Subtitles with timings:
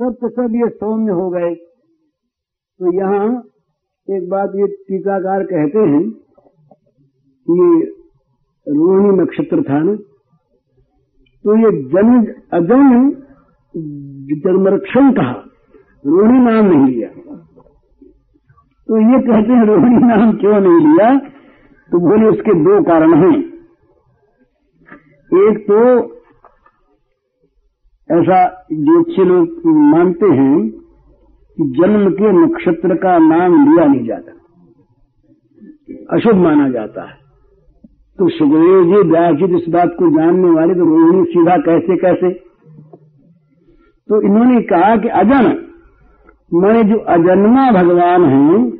[0.00, 3.42] सब के सब ये सौम्य हो गए। तो यहाँ
[4.08, 6.02] एक बात ये टीकाकार कहते हैं
[7.50, 7.84] ये
[8.66, 9.94] रोहिणी नक्षत्र था ना?
[11.44, 13.10] तो ये जन अजन
[14.44, 15.32] जन्मरक्षण कहा
[16.06, 17.08] रोहिणी नाम नहीं लिया।
[18.88, 21.18] तो ये कहते हैं, रोहिणी नाम क्यों नहीं लिया?
[21.92, 23.38] तो बोले, उसके दो कारण हैं।
[25.48, 26.15] एक तो
[28.10, 30.70] ऐसा ज्योतिष लोग मानते हैं
[31.56, 34.32] कि जन्म के नक्षत्र का नाम लिया नहीं जाता।
[36.16, 37.14] अशुभ माना जाता है।
[38.18, 42.30] तो सुखदेव जी व्यास जी इस बात को जानने वाले तो रोहिणी सीधा कैसे कैसे?
[44.08, 45.66] तो इन्होंने कहा कि अजन
[46.54, 48.72] मैंने जो अजन्मा भगवान हैं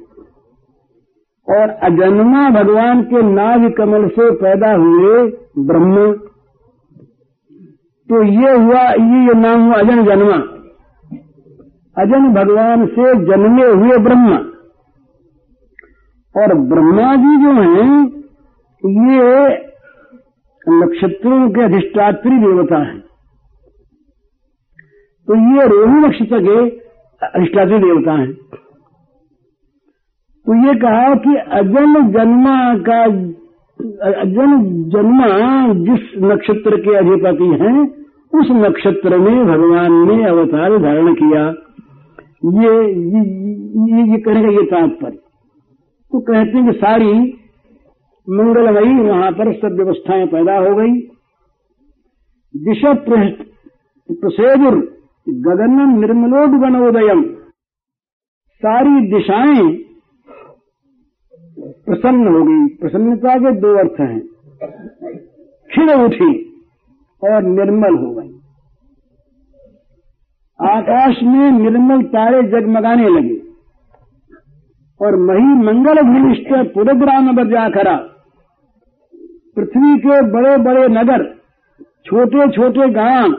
[1.49, 6.13] और अजन्मा भगवान के नाग कमल से पैदा हुए ब्रह्म
[8.09, 10.35] तो ये हुआ ये, ये नाम हुआ अजन जन्मा।
[12.03, 14.37] अजन भगवान से जन्मे हुए ब्रह्मा।
[16.43, 18.07] और ब्रह्मा जी जो हैं
[18.87, 19.49] ये
[20.69, 23.01] नक्षत्रों के अधिष्ठात्री देवता हैं।
[25.27, 26.71] तो ये रोहिणी नक्षत्र के
[27.27, 28.33] अधिष्ठात्री देवता हैं।
[30.47, 33.07] तो ये कहा कि अजन जन्मा का
[33.81, 34.53] अजन
[34.89, 35.27] जन्मा
[35.87, 37.81] जिस नक्षत्र के अधिपति हैं
[38.41, 41.43] उस नक्षत्र में भगवान ने अवतार धारण किया।
[42.61, 43.21] ये ये,
[43.91, 45.17] ये, ये कहने का ये तात्पर्य।
[46.13, 47.13] तो कहते हैं कि सारी
[48.29, 50.93] मंगलमयी वहाँ पर सब व्यवस्थाएँ पैदा हो गई।
[52.55, 52.93] दिशा
[54.11, 54.77] प्रसेदुर
[55.47, 57.23] गगन निर्मलोड गणोदयम
[58.63, 59.86] सारी दिशाएँ
[61.87, 64.21] प्रसन्न हो गई प्रसन्नता के दो अर्थ हैं।
[65.71, 66.31] खिल उठी
[67.23, 68.33] और निर्मल हो गई।
[70.61, 73.35] आकाश में निर्मल तारे जगमगाने लगे
[75.01, 77.97] और मही मंगल भूमिष्ठ पुरग्राम बजाखरा
[79.57, 81.25] पृथ्वी के बड़े बड़े नगर
[82.07, 83.33] छोटे छोटे गाँव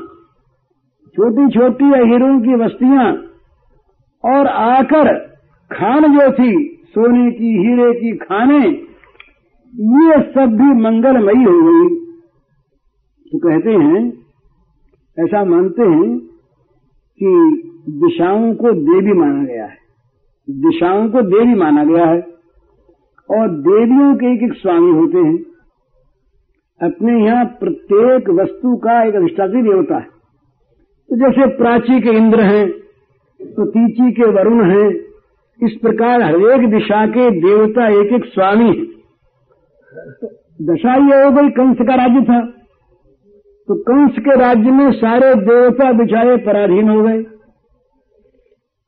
[1.16, 3.12] छोटी छोटी अहिरों की बस्तियाँ
[4.24, 5.14] और आकर
[5.72, 6.54] खान जो थी
[6.98, 8.68] सोने की, हीरे की, खाने,
[9.76, 11.96] ये सब भी मंगलमयी हो गई।
[13.26, 14.14] तो कहते हैं,
[15.20, 16.20] ऐसा मानते हैं
[17.20, 19.78] कि दिशाओं को देवी माना गया है।
[20.50, 22.22] दिशाओं को देवी माना गया है।
[23.30, 25.38] और देवियों के एक एक स्वामी होते हैं।
[26.84, 30.08] अपने यहाँ प्रत्येक वस्तु का एक अधिष्ठात्री देवता है।
[31.10, 32.70] तो जैसे प्राची के इंद्र हैं
[33.42, 35.07] तो तीची के वरुण हैं
[35.64, 38.86] इस प्रकार हरेक दिशा के देवता एक एक स्वामी है।
[40.62, 42.42] दशा ये हो गई, कंस का राज्य था।
[43.68, 47.24] तो कंस के राज्य में सारे देवता बिचारे पराधीन हो गए।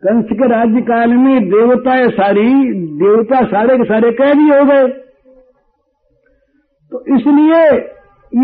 [0.03, 4.87] कंस के राज्य काल में देवता सारी, देवता सारे के सारे कैदी हो गए।
[6.91, 7.65] तो इसलिए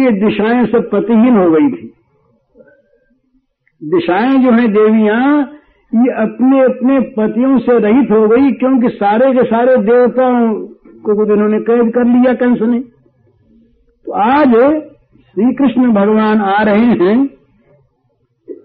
[0.04, 1.94] ये दिशाएँ सब पतिहीन हो गई थी।
[3.84, 5.52] दिशाएँ जो हैं देवियाँ
[5.94, 10.54] ये अपने अपने पतियों से रहित हो गई, क्योंकि सारे के सारे देवताओं
[11.04, 14.54] को कुछ इन्होंने कैद कर लिया, कंस ने। तो आज
[15.22, 17.18] श्री कृष्ण भगवान आ रहे हैं,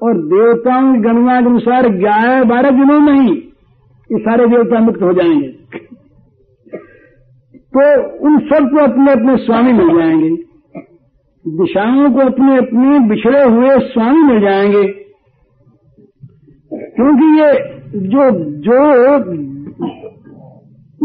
[0.03, 3.35] और देवताओं की गणना के अनुसार ग्यारह, बारह दिनों में ही
[4.11, 5.49] ये सारे देवता मुक्त हो जाएँगे।
[7.73, 7.83] तो
[8.27, 10.31] उन सबको अपने अपने स्वामी मिल जाएँगे।
[11.45, 15.00] दिशाओं को अपने अपने बिछड़े हुए स्वामी मिल जाएँगे।
[17.01, 17.53] क्योंकि ये
[18.09, 19.19] जो जो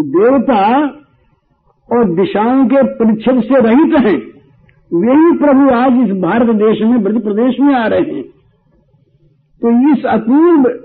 [0.03, 0.87] देवता
[1.91, 4.17] और दिशाओं के परिच्छद से रहित हैं,
[4.93, 8.23] वही प्रभु आज इस भारत देश में ब्रज प्रदेश में आ रहे हैं।
[9.61, 10.79] तो इस अपूर्व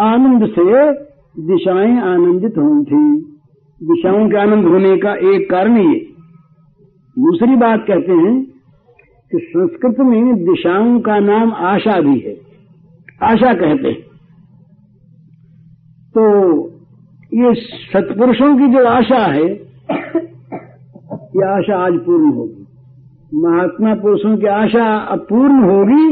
[0.00, 0.92] आनंद से
[1.42, 3.20] दिशाएँ आनंदित हुई थी।
[3.82, 6.00] दिशाओं के आनंद होने का एक कारण ये।
[7.18, 8.42] दूसरी बात कहते हैं
[9.30, 12.40] कि संस्कृत में दिशाओं का नाम आशा भी है।
[13.22, 14.09] आशा कहते हैं।
[16.14, 16.22] तो
[17.32, 17.54] ये
[17.92, 19.44] सत्पुरुषों की जो आशा है,
[21.34, 22.66] ये आशा आज पूर्ण होगी।
[23.34, 26.08] महात्मा पुरुषों की आशा अब पूर्ण होगी,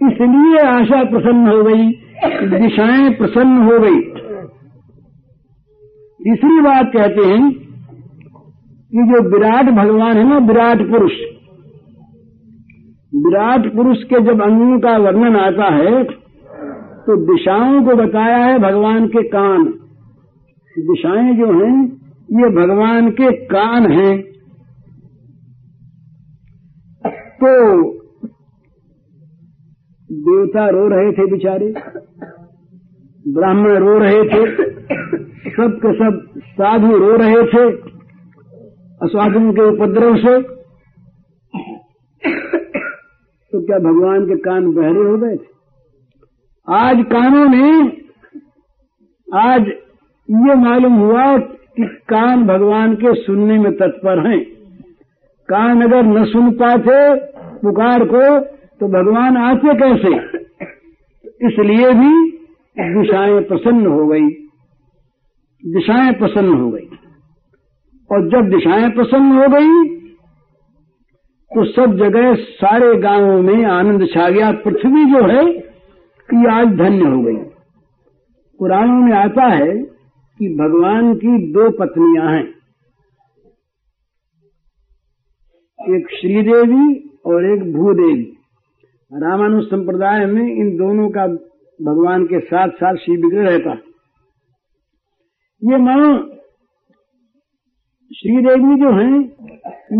[0.00, 1.88] इसलिए आशा प्रसन्न हो गई,
[2.50, 4.00] दिशाएँ प्रसन्न हो गई।
[6.20, 7.50] तीसरी बात कहते हैं
[8.92, 11.12] कि जो विराट भगवान है ना, विराट पुरुष
[13.14, 16.19] विराट पुरुष के जब अंगों का वर्णन आता है
[17.00, 19.64] तो दिशाओं को बताया है भगवान के कान।
[20.78, 24.22] दिशाएँ जो हैं, ये भगवान के कान हैं।
[27.44, 27.82] तो
[30.12, 31.74] देवता रो रहे थे बेचारे।
[33.28, 34.72] ब्राह्मण रो रहे थे।
[35.50, 37.76] सब के सब साधु रो रहे थे।
[39.02, 40.42] अस्वाधन के उपद्रव से।
[43.52, 45.49] तो क्या भगवान के कान बहरे हो गए थे?
[46.68, 47.68] आज कानों ने
[49.28, 49.68] आज
[50.28, 54.40] ये मालूम हुआ कि कान भगवान के सुनने में तत्पर हैं।
[55.48, 56.98] कान अगर न सुन पाते
[57.62, 58.20] पुकार को
[58.80, 60.12] तो भगवान आते कैसे?
[61.46, 62.12] इसलिए भी
[62.76, 64.28] दिशाएँ प्रसन्न हो गई।
[65.64, 66.88] दिशाएँ प्रसन्न हो गई।
[68.10, 69.88] और जब दिशाएँ प्रसन्न हो गई
[71.50, 75.44] तो सब जगह सारे गाँवों में आनंद छा गया। पृथ्वी जो है
[76.30, 77.36] कि आज धन्य हो गई।
[78.60, 79.76] पुराणों में आता है
[80.40, 82.48] कि भगवान की दो पत्नियाँ हैं।
[85.96, 88.36] एक श्रीदेवी और एक भूदेवी।
[89.12, 91.26] रामानुज संप्रदाय में इन दोनों का
[91.80, 93.70] भगवान के साथ साथ श्री विग्रह रहता
[95.62, 96.39] ये मानो
[98.12, 99.20] श्रीदेवी जो हैं,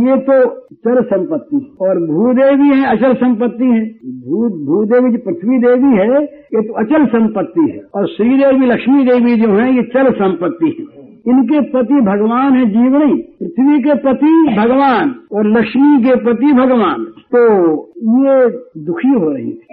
[0.09, 3.85] ये तो चर संपत्ति और भूदेवी है, अचल संपत्ति है।
[4.21, 9.37] भू भूदेवी जो पृथ्वी देवी है, ये तो अचल संपत्ति है। और श्रीदेवी, लक्ष्मी देवी
[9.37, 15.15] जो है, ये चल संपत्ति है। इनके पति भगवान है, जीवनी। पृथ्वी के पति भगवान
[15.33, 17.05] और लक्ष्मी के पति भगवान।
[17.35, 18.51] तो ये
[18.85, 19.67] दुखी हो रही थी।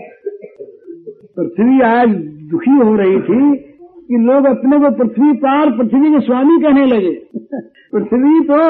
[1.40, 2.10] पृथ्वी आज
[2.52, 3.74] दुखी हो रही थी
[4.10, 7.12] कि लोग अपने को पृथ्वी पार, पृथ्वी के स्वामी कहने लगे।
[7.94, 8.62] पृथ्वी तो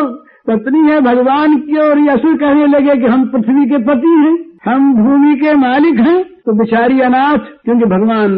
[0.47, 4.35] पत्नी है भगवान की और ये असुर कहने लगे कि हम पृथ्वी के पति हैं,
[4.65, 8.37] हम भूमि के मालिक हैं। तो बिचारी अनाथ, क्योंकि भगवान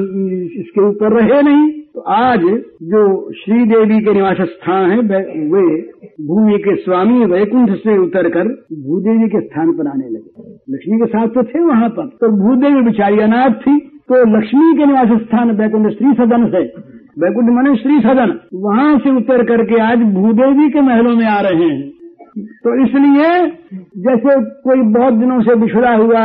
[0.60, 2.42] इसके ऊपर रहे नहीं तो आज
[2.90, 3.02] जो
[3.34, 5.62] श्री देवी के निवास स्थान है, वे
[6.28, 8.48] भूमि के स्वामी वैकुंठ से उतरकर
[8.82, 12.82] भूदेवी के स्थान पर आने लगे। लक्ष्मी के साथ तो थे वहाँ पर तो भूदेवी
[12.82, 13.78] बिचारी अनाथ थी।
[14.10, 16.62] तो लक्ष्मी के निवास स्थान वैकुंठ श्री सदन से।
[17.22, 21.68] वैकुंठ मने श्री सदन वहाँ से उतर करके आज भूदेवी के महलों में आ रहे
[21.70, 21.90] हैं।
[22.64, 23.30] तो इसलिए
[23.98, 24.34] जैसे
[24.64, 26.22] कोई बहुत दिनों से बिछड़ा हुआ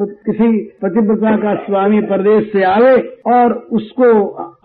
[0.00, 0.48] किसी
[0.84, 2.94] पतिव्रता का स्वामी प्रदेश से आवे
[3.32, 4.08] और उसको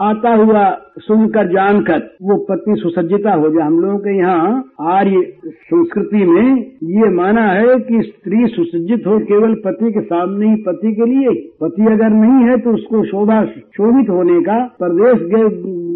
[0.03, 0.63] आता हुआ
[0.99, 6.57] सुनकर जानकर वो पत्नी सुसज्जिता हो जाए। हम लोगों के यहाँ आर्य संस्कृति में
[6.95, 11.35] ये माना है कि स्त्री सुसज्जित हो केवल पति के सामने ही पति के लिए
[11.61, 15.89] पति अगर नहीं है तो उसको शोभा शोभित होने का, प्रदेश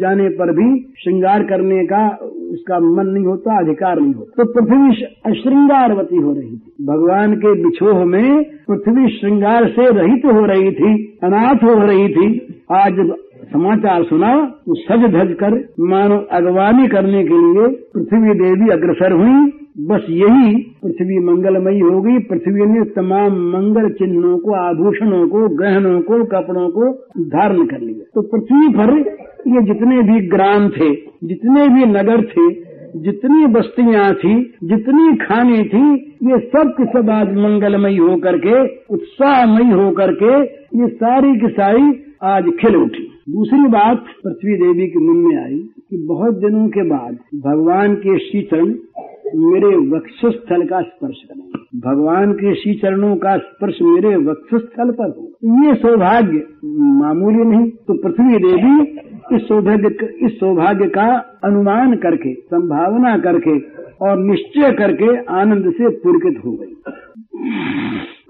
[0.00, 0.68] जाने पर भी
[0.98, 2.02] श्रृंगार करने का
[2.48, 7.54] उसका मन नहीं होता, अधिकार नहीं होता। तो पृथ्वी अश्रृंगारवती हो रही थी। भगवान के
[7.62, 12.28] बिछोह में पृथ्वी श्रृंगार से रहित हो रही थी, अनाथ हो रही थी।
[12.72, 13.00] आज
[13.52, 14.34] समाचार सुना
[14.66, 15.54] तो सज धज कर
[15.88, 19.50] मानो अगवानी करने के लिए पृथ्वी देवी अग्रसर हुई।
[19.80, 26.00] बस यही पृथ्वी मंगलमयी हो गई। पृथ्वी ने तमाम मंगल चिन्हों को, आभूषणों को गहनों
[26.00, 29.16] को, कपड़ों को धारण कर लिया। तो पृथ्वी पर
[29.46, 30.94] ये जितने भी ग्राम थे,
[31.24, 35.92] जितने भी नगर थे, जितनी बस्तियाँ थी, जितनी खानी थी,
[36.22, 40.42] ये सब की सब आज मंगलमयी होकर के, उत्साहमयी होकर के
[40.78, 45.68] ये सारी की सारी आज खिल उठी। दूसरी बात पृथ्वी देवी के मन में आई।
[45.90, 47.12] कि बहुत दिनों के बाद
[47.42, 48.74] भगवान के श्री चरण
[49.42, 55.24] मेरे वक्षस्थल का स्पर्श करेंगे भगवान के श्री चरणों का स्पर्श मेरे वक्षस्थल पर हो।
[55.62, 56.42] ये सौभाग्य
[56.98, 58.74] मामूली नहीं तो पृथ्वी देवी
[59.36, 61.06] इस सौभाग्य इस सौभाग्य का
[61.44, 63.58] अनुमान करके, संभावना करके
[64.00, 66.74] और निश्चय करके आनंद से पुरकित हो गई।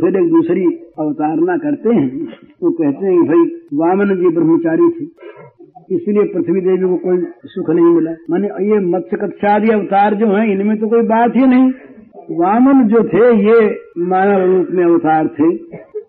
[0.01, 0.65] फिर एक दूसरी
[0.99, 3.45] अवतारणा करते हैं तो कहते हैं, भाई,
[3.75, 5.07] वामन जी ब्रह्मचारी थे।
[5.91, 10.47] इसलिए पृथ्वी देवी को कोई सुख नहीं मिला। माने ये मत्स्य कक्षादि अवतार जो हैं,
[10.47, 11.71] इनमें तो कोई बात ही नहीं।
[12.39, 15.51] वामन जो थे, ये मानव रूप में अवतार थे,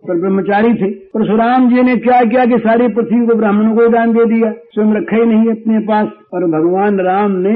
[0.07, 4.13] पर ब्रह्मचारी थे। परशुराम जी ने क्या किया कि सारी पृथ्वी को ब्राह्मणों को दान
[4.13, 7.55] दे दिया। स्वयं रखा ही नहीं अपने पास, और भगवान राम ने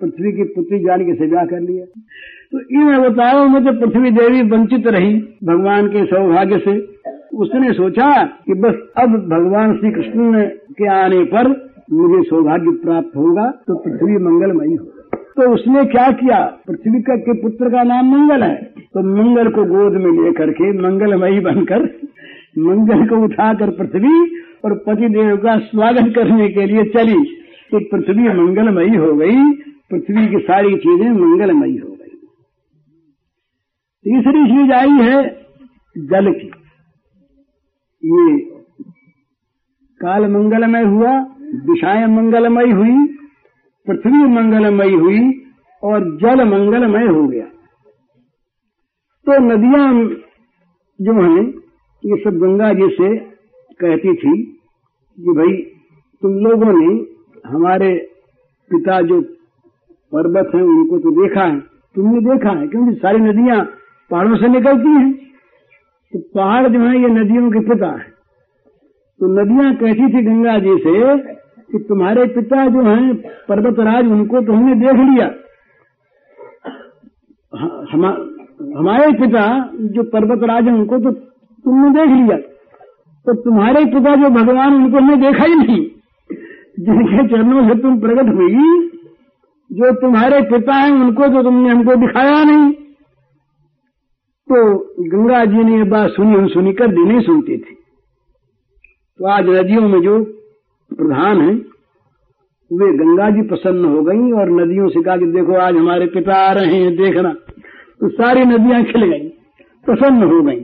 [0.00, 1.84] पृथ्वी की पुत्री जान के सजा कर लिया।
[2.52, 5.14] तो इन अवतारों में तो पृथ्वी देवी वंचित रही,
[5.44, 6.93] भगवान के सौभाग्य से।
[7.34, 11.48] उसने सोचा कि बस अब भगवान श्री कृष्ण के आने पर
[11.92, 15.00] मुझे सौभाग्य प्राप्त होगा तो पृथ्वी मंगलमयी होगा
[15.36, 16.38] तो उसने क्या किया?
[16.66, 20.70] पृथ्वी का के पुत्र का नाम मंगल है। तो मंगल को गोद में लेकर के
[20.82, 21.84] मंगलमयी बनकर
[22.58, 24.14] मंगल को उठाकर पृथ्वी
[24.64, 27.22] और पति देव का स्वागत करने के लिए चली।
[27.72, 29.38] तो पृथ्वी मंगलमयी हो गई,
[29.90, 32.16] पृथ्वी की सारी चीज़ें मंगलमयी हो गई।
[34.04, 35.24] तीसरी चीज़ आई है
[35.96, 36.50] जल की।
[38.04, 38.38] ये
[40.00, 43.06] काल मंगलमय हुआ, दिशाएँ मंगलमय हुई,
[43.86, 45.44] पृथ्वी मंगलमय हुई
[45.82, 47.44] और जल मंगलमय हो गया।
[49.26, 50.04] तो नदियाँ
[51.00, 51.44] जो हैं,
[52.04, 53.18] ये सब गंगा जी से
[53.80, 54.42] कहती थी
[55.18, 55.56] कि भाई,
[56.22, 57.06] तुम लोगों ने
[57.48, 58.10] हमारे
[58.70, 59.20] पिता जो
[60.12, 61.60] पर्वत हैं, उनको तो देखा है,
[61.94, 63.64] तुमने देखा है, क्योंकि सारी नदियाँ
[64.10, 65.23] पहाड़ों से निकलती हैं।
[66.14, 68.04] तो पहाड़ जो है ये नदियों के पिता है।
[69.20, 70.92] तो नदियाँ कहती थी गंगा जी से
[71.68, 73.14] कि तुम्हारे पिता जो हैं
[73.48, 75.26] पर्वतराज उनको तो हमने देख लिया।
[77.92, 78.04] हम,
[78.76, 79.42] हमारे पिता
[79.90, 82.36] जो पर्वतराज हैं उनको तो तुमने देख लिया।
[83.26, 85.82] तो तुम्हारे पिता जो भगवान उनको हमने देखा ही नहीं।
[86.80, 88.64] जिनके चरणों से तुम प्रकट हुई
[89.70, 92.72] जो तुम्हारे पिता हैं उनको तो तुमने हमको दिखाया नहीं।
[94.54, 94.60] तो
[95.04, 97.74] गंगा जी ने ये बात सुनी हम सुनी कर भी नहीं सुनती थी।
[99.20, 100.18] तो आज नदियों में जो
[100.90, 101.54] प्रधान है,
[102.70, 106.36] वे गंगा जी प्रसन्न हो गई और नदियों से कहा कि देखो, आज हमारे पिता
[106.40, 109.28] आ रहे हैं, देखना। तो सारी नदियाँ खिल गई,
[109.86, 110.60] प्रसन्न हो गई।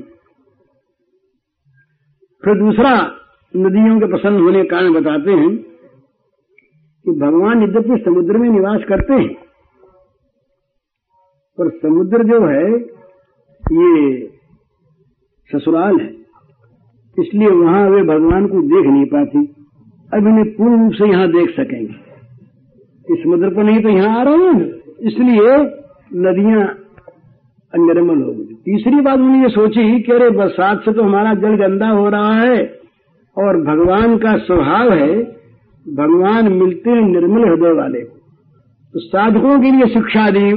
[2.42, 2.94] फिर दूसरा,
[3.54, 5.50] नदियों के प्रसन्न होने का कारण बताते हैं
[7.04, 9.34] कि भगवान यद्यपि समुद्र में निवास करते हैं,
[11.58, 12.89] पर समुद्र जो है
[13.72, 14.26] ये
[15.50, 16.08] ससुराल है।
[17.18, 19.38] इसलिए वहाँ वे भगवान को देख नहीं पाती।
[20.12, 24.22] अब इन्हें पूर्ण रूप से यहाँ देख सकेंगे। इस समुद्र को नहीं तो यहाँ आ
[24.22, 24.60] रहे हैं।
[25.02, 25.56] इसलिए
[26.20, 26.66] नदियाँ
[27.74, 31.56] निर्मल हो गई। तीसरी बात उन्होंने ये सोची कि अरे बरसात से तो हमारा जल
[31.56, 32.62] गंदा हो रहा है
[33.36, 35.22] और भगवान का स्वभाव है,
[35.86, 38.18] भगवान मिलते हैं निर्मल हृदय वाले। को
[38.94, 40.52] तो साधकों के लिए शिक्षा दी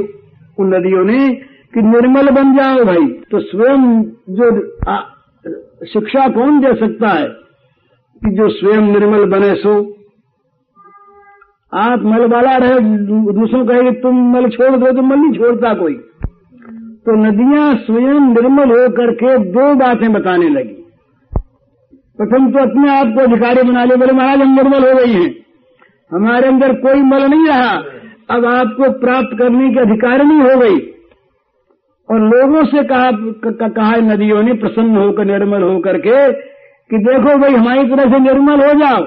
[0.59, 4.49] उन नदियों ने कि निर्मल बन जाओ भाई। तो स्वयं जो
[5.85, 7.27] शिक्षा कौन दे सकता है
[8.21, 9.73] कि जो स्वयं निर्मल बने सो?
[11.73, 12.79] आप मल वाला रहे,
[13.33, 15.93] दूसरों कहे तुम मल छोड़ दो तो मल नहीं छोड़ता कोई।
[17.05, 20.79] तो नदियाँ स्वयं निर्मल होकर के दो बातें बताने लगी।
[22.19, 25.35] प्रथम तो अपने आप को अधिकारी बना ले बोले, महाराज, हम निर्मल हो गई हैं।
[26.11, 27.75] हमारे अंदर कोई मल नहीं रहा।
[28.29, 30.92] अब आपको प्राप्त करने की अधिकारिणी हो गई।
[32.09, 36.17] और लोगों से कहा कहा नदियों ने प्रसन्न होकर, निर्मल होकर के,
[36.89, 39.03] कि देखो भाई हमारी तरह से निर्मल हो जाओ।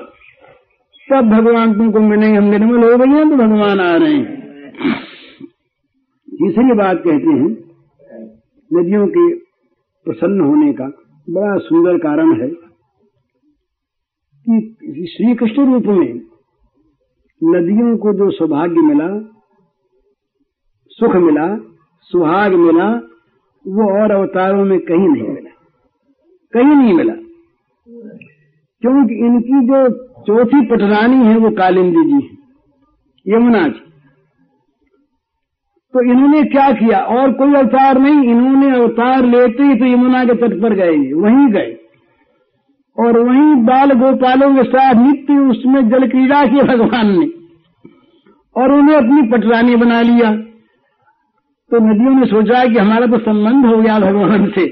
[1.09, 4.25] तब भगवान तुमको मिलेंगे, हम निर्मल हो गए हैं तो भगवान आ रहे हैं।
[6.29, 7.51] तीसरी बात कहते हैं,
[8.71, 9.27] नदियों के
[10.07, 10.89] प्रसन्न होने का
[11.29, 12.49] बड़ा सुंदर कारण है
[14.47, 16.13] कि श्री कृष्ण रूप में
[17.43, 19.09] नदियों को जो सौभाग्य मिला,
[20.99, 21.47] सुख मिला
[22.07, 22.91] सुहाग मिला,
[23.67, 25.51] वो और अवतारों में कहीं नहीं मिला।
[26.53, 27.15] कहीं नहीं मिला।
[28.81, 32.39] क्योंकि इनकी जो चौथी पटरानी है, वो कालिंदी जी है,
[33.37, 33.83] यमुना जी।
[35.93, 36.99] तो इन्होंने क्या किया?
[36.99, 41.49] और कोई अवतार नहीं, इन्होंने अवतार लेते ही तो यमुना के तट पर गए, वहीं
[41.49, 41.77] गए।
[42.99, 47.31] और वहीं बाल गोपालों के साथ नित्य उसमें जल क्रीड़ा की भगवान ने।
[48.57, 50.46] और उन्हें अपनी पटरानी बना लिया।
[51.71, 54.65] तो नदियों ने सोचा कि हमारा तो संबंध हो गया भगवान से।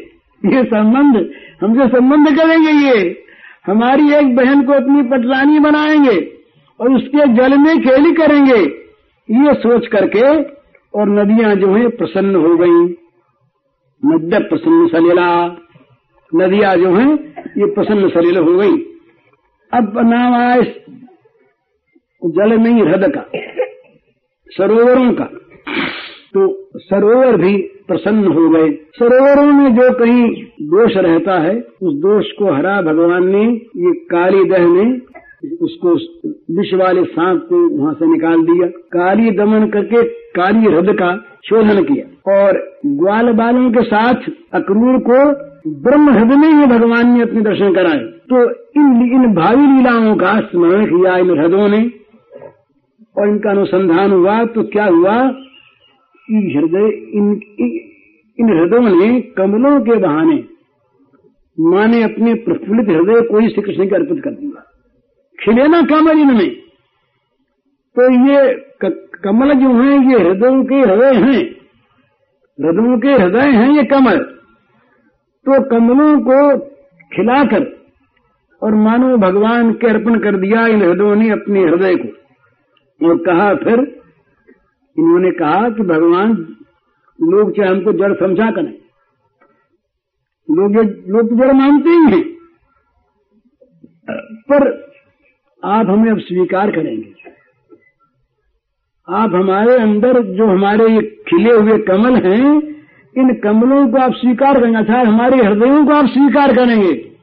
[0.43, 1.17] ये संबंध
[1.63, 3.25] हमसे संबंध करेंगे ये,
[3.67, 6.17] हमारी एक बहन को अपनी पटरानी बनाएँगे
[6.81, 8.61] और उसके जल में खेली करेंगे।
[9.29, 10.25] ये सोच करके
[10.95, 12.81] और नदियाँ जो है प्रसन्न हो गई।
[14.03, 15.29] मध्य प्रसन्न सलीला,
[16.33, 17.13] नदियाँ जो हैं
[17.59, 18.77] ये प्रसन्न सलील हो गई।
[19.73, 20.63] अब नाम आए
[22.23, 23.25] जल नहीं हृदय का,
[24.53, 25.29] सरोवरों का।
[26.37, 27.57] तो सरोवर भी
[27.89, 30.31] प्रसन्न हो गए। सरोवरों में जो कहीं
[30.63, 33.45] दोष रहता है, उस दोष को हरा भगवान ने,
[33.77, 35.01] ये काली दह ने,
[35.63, 35.89] उसको
[36.57, 41.83] विष वाले सांप को वहाँ से निकाल दिया। काली दमन करके काली हृदय का शोधन
[41.83, 44.15] किया। और ग्वाल बालों के साथ
[44.55, 45.33] अक्रूर को
[45.83, 50.41] ब्रह्म हृदय में ही भगवान ने अपने दर्शन कराए। तो इन इन भावी लीलाओं का
[50.41, 51.91] स्मरण किया इन हृदयों ने।
[53.19, 55.33] और इनका अनुसंधान हुआ तो क्या हुआ?
[56.31, 57.41] हृदय, इन
[58.41, 60.45] इन हृदयों ने कमलों के बहाने
[61.61, 64.73] माने अपने प्रफुल्लित हृदय को ही श्री कृष्ण के अर्पित कर दिया।
[65.41, 66.57] खिले ना कमल इनमें।
[67.99, 68.55] तो ये
[69.25, 71.39] कमल जो है, ये हृदयों के हृदय हैं।
[72.61, 74.19] हृदयों के हृदय हैं ये कमल।
[75.49, 76.59] तो कमलों को
[77.17, 77.87] खिलाकर
[78.63, 82.09] और मानो भगवान के अर्पण कर दिया इन हृदयों ने अपने हृदय को।
[83.09, 83.94] और कहा फिर
[84.99, 86.33] इन्होंने कहा कि भगवान,
[87.23, 88.75] लोग चाहे हमको जड़ समझा करें।
[90.51, 90.77] लोग
[91.09, 92.35] लोग तो जड़ मानते ही हैं।
[94.53, 94.93] पर
[95.65, 97.15] आप हमें अब स्वीकार करेंगे।
[99.09, 102.63] आप हमारे अंदर जो हमारे ये खिले हुए कमल हैं,
[103.19, 107.17] इन कमलों को आप स्वीकार करेंगे, अर्थात हमारे हृदयों को आप स्वीकार करेंगे।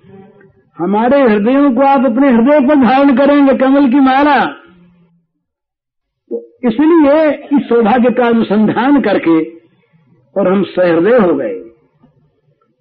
[0.77, 4.60] हमारे हृदयों को आप अपने हृदय पर धारण करेंगे, कमल की माला।
[6.63, 9.39] इसलिए इस सौभाग्य का अनुसंधान करके
[10.35, 11.59] और हम सहृदय हो गए।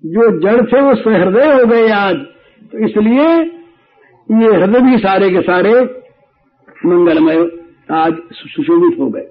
[0.05, 2.17] जो जड़ थे वो सहृदय हो गए आज।
[2.73, 3.29] तो इसलिए
[4.29, 5.73] ये हृदय भी सारे के सारे
[6.87, 7.39] मंगलमय
[7.93, 9.27] आज सुशोभित हो गए।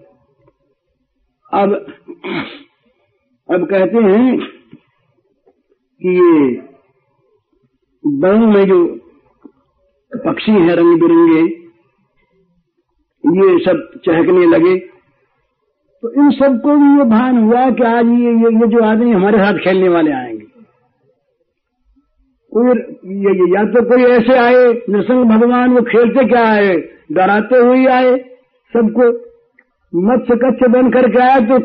[1.54, 1.74] अब
[3.50, 4.38] अब कहते हैं
[6.02, 6.52] कि ये
[8.04, 8.86] वन में जो
[10.14, 11.59] पक्षी हैं रंग बिरंगे
[13.30, 14.76] ये सब चहकने लगे।
[16.04, 19.38] तो इन सबको भी ये भान हुआ कि आज ये ये, ये जो आदमी हमारे
[19.38, 20.46] साथ खेलने वाले आएँगे।
[22.52, 22.68] कोई
[23.54, 26.76] या तो कोई ऐसे आए नृसिंह भगवान वो खेलते क्या आए?
[27.12, 28.18] डराते हुए आए
[28.74, 29.10] सबको।
[29.94, 31.58] मत्स्य कच्छ बन करके आए तो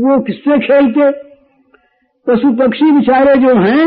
[0.00, 1.10] वो किससे खेलते?
[2.26, 3.86] पशु पक्षी बिचारे जो हैं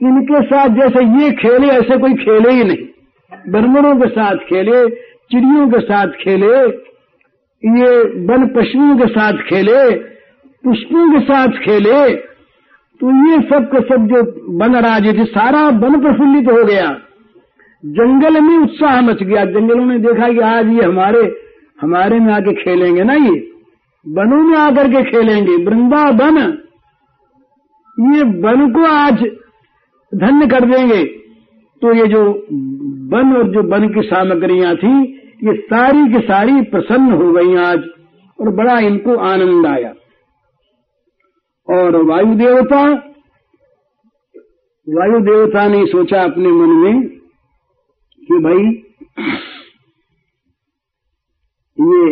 [0.00, 2.84] इनके साथ जैसे ये खेले ऐसे कोई खेले ही नहीं।
[3.48, 4.78] बनमरों के साथ खेले
[5.30, 6.56] चिड़ियों के साथ खेले,
[7.62, 7.90] ये
[8.26, 9.94] वन पशुओं के साथ खेले,
[10.64, 12.28] पुष्पों के साथ खेले
[13.00, 14.20] तो ये सब के सब जो
[14.58, 16.86] वन राज्य थे, सारा वन प्रफुल्लित हो गया।
[17.84, 21.20] जंगल में उत्साह मच गया। जंगलों ने देखा कि आज ये हमारे
[21.80, 23.52] हमारे में आके खेलेंगे ना ये?
[24.06, 26.38] वनों में आकर के खेलेंगे। वृंदावन,
[27.98, 29.24] ये वन को आज
[30.12, 31.04] धन्य कर देंगे।
[31.82, 32.24] तो ये जो
[33.12, 37.78] वन और जो वन की सामग्रियाँ थी ये सारी की सारी प्रसन्न हो गई आज,
[38.40, 39.94] और बड़ा इनको आनंद आया।
[41.68, 42.82] और वायु देवता
[44.86, 47.08] वायु देवता ने सोचा अपने मन में
[48.22, 48.64] कि भाई,
[51.78, 52.06] ये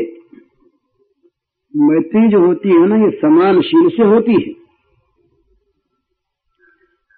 [1.75, 4.53] मैत्री जो होती है ना, ये समानशील से होती है।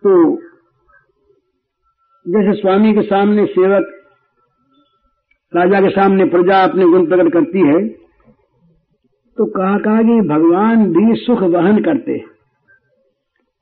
[0.02, 0.36] तो
[2.26, 3.97] जैसे स्वामी के सामने सेवक
[5.52, 7.76] राजा के सामने प्रजा अपने गुण प्रकट करती है
[9.38, 12.24] तो कहा कहा कि भगवान भी सुख वहन करते हैं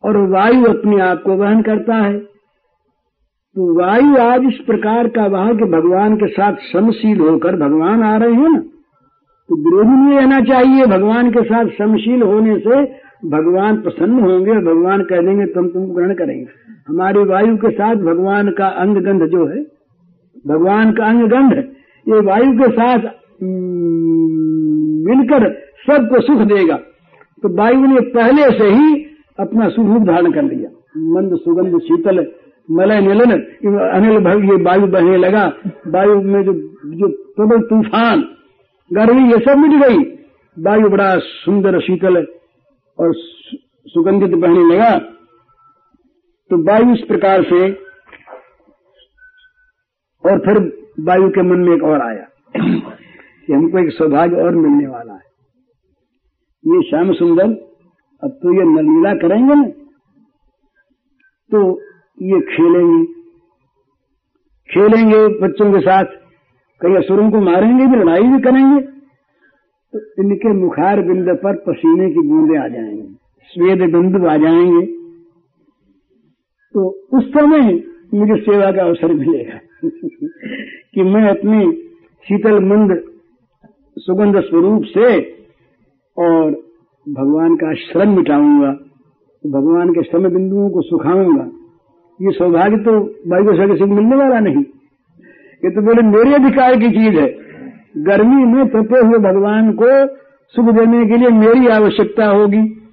[0.05, 5.55] और वायु अपने आप को वहन करता है। तो वायु आज इस प्रकार का वहाँ
[5.57, 10.41] कि भगवान के साथ समशील होकर भगवान आ रहे हैं ना तो विरोधी नहीं रहना
[10.45, 12.83] चाहिए। भगवान के साथ समशील होने से
[13.29, 16.47] भगवान प्रसन्न होंगे और भगवान कह देंगे तुम तुम ग्रहण करेंगे।
[16.89, 19.63] हमारे वायु के साथ भगवान का अंग गंध जो है,
[20.45, 21.65] भगवान का अंग गंध
[22.07, 23.07] ये वायु के साथ
[25.07, 25.45] मिलकर
[25.81, 26.77] सबको सुख देगा।
[27.43, 28.87] तो वायु ने पहले से ही
[29.39, 30.71] अपना सुरूप धारण कर लिया।
[31.15, 32.27] मंद सुगंध, शीतल,
[32.69, 33.33] मलय, मिलन
[33.89, 35.45] अनिल भव ये वायु बहने लगा।
[35.89, 36.53] वायु में जो
[36.93, 38.25] जो प्रबल तूफ़ान,
[38.91, 39.99] गर्मी, ये सब मिट गई।
[40.57, 42.17] वायु बड़ा सुंदर, शीतल
[42.99, 43.13] और
[43.87, 44.97] सुगंधित बहने लगा।
[46.51, 47.61] तो वायु इस प्रकार से
[50.25, 50.59] और फिर
[51.01, 52.27] वायु के मन में एक और आया
[53.47, 55.27] कि हमको एक सौभाग्य और मिलने वाला है।
[56.67, 57.45] ये श्याम सुंदर,
[58.25, 59.65] अब तो ये नलीला करेंगे ना?
[61.51, 61.81] तो
[62.23, 63.05] ये खेलेंगे।
[64.71, 66.05] खेलेंगे बच्चों के साथ,
[66.81, 68.81] कई असुरों को मारेंगे भी, लड़ाई भी करेंगे।
[69.93, 73.09] तो इनके मुखार बिंद पर पसीने की बूंदे आ जाएँगे,
[73.45, 74.87] स्वेद बिंदु आ जाएँगे।
[76.75, 79.66] तो उस समय मुझे सेवा का अवसर मिलेगा।
[80.95, 81.73] कि मैं अपनी
[82.25, 83.05] शीतल मंद
[83.99, 85.21] सुगंध स्वरूप से
[86.19, 86.51] और
[87.09, 88.73] भगवान का श्रम मिटाऊँगा,
[89.47, 91.51] भगवान के श्रम बिंदुओं को सुखाऊँगा।
[92.23, 94.65] ये सौभाग्य तो वायु से मिलने वाला नहीं।
[95.65, 97.39] ये तो बोले, मेरे अधिकार की चीज़ है।
[97.97, 100.17] गर्मी में तपे हुए भगवान को
[100.51, 102.86] सुख देने के लिए मेरी आवश्यकता होगी।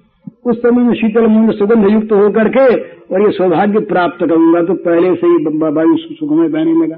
[0.46, 2.66] उस समय में शीतल मंद सुगंध युक्त होकर के
[3.08, 5.36] और ये सौभाग्य प्राप्त करूँगा तो पहले से ही
[5.70, 6.96] वायु सुखमय बहने लगा।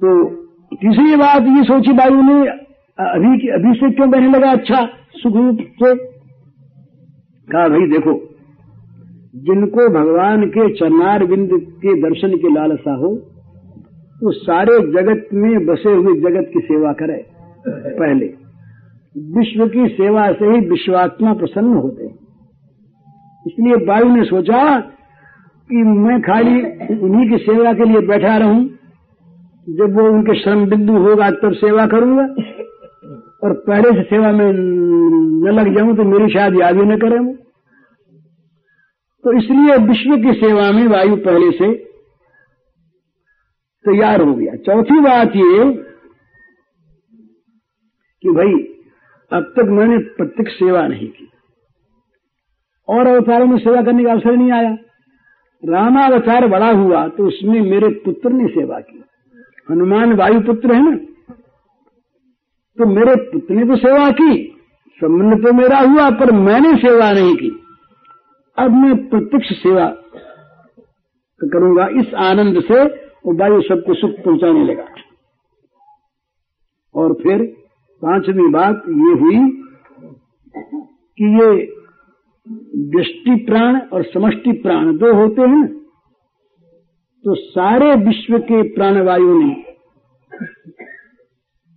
[0.00, 0.08] तो
[0.74, 2.38] तीसरी बात ये सोची वायु ने
[2.98, 4.84] अभी अभी से क्यों बहने लगा अच्छा
[5.16, 5.94] सुख रूप से?
[7.48, 8.12] कहा, भाई देखो,
[9.44, 11.50] जिनको भगवान के चरणार बिंद
[11.82, 13.14] के दर्शन की लालसा हो
[14.20, 17.18] तो सारे जगत में बसे हुए जगत की सेवा करे,
[17.66, 18.26] पहले।
[19.36, 22.14] विश्व की सेवा से ही विश्वात्मा प्रसन्न होते हैं।
[23.46, 26.60] इसलिए वायु ने सोचा कि मैं खाली
[26.98, 28.64] उन्हीं की सेवा के लिए बैठा रहूँ।
[29.68, 32.22] जब वो उनके श्रम बिंदु होगा, तब सेवा करूँगा।
[33.44, 37.18] और पहले से सेवा में न लग जाऊँ तो मेरी शायद याद ही न करें।
[37.18, 37.32] वो
[39.24, 41.74] तो इसलिए विश्व की सेवा में वायु पहले से
[43.84, 45.64] तैयार हो गया। चौथी बात ये
[48.22, 48.54] कि भाई
[49.32, 51.28] अब तक मैंने प्रत्यक्ष सेवा नहीं की।
[52.88, 54.76] और अवतारों में सेवा करने का अवसर नहीं आया।
[55.64, 59.04] रामावतार बड़ा हुआ तो उसमें मेरे पुत्र ने सेवा की।
[59.70, 60.96] हनुमान वायु पुत्र है ना?
[62.78, 64.54] तो मेरे पुत्र ने तो सेवा की।
[64.96, 67.50] संबंध तो मेरा हुआ, पर मैंने सेवा नहीं की।
[68.58, 69.88] अब मैं प्रत्यक्ष सेवा
[71.44, 72.84] करूँगा। इस आनंद से
[73.26, 74.86] वो वायु सबको सुख पहुँचाने लगा।
[76.94, 77.67] और फिर
[78.02, 79.38] पांचवी बात ये हुई
[81.18, 81.48] कि ये
[82.90, 85.66] दृष्टि प्राण और समष्टि प्राण दो होते हैं
[87.24, 89.50] तो सारे विश्व के प्राणवायु ने